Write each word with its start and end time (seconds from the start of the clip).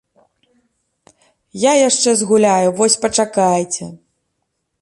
Я 1.63 1.71
яшчэ 1.89 2.09
згуляю, 2.21 2.67
вось 2.81 2.99
пачакайце! 3.05 3.85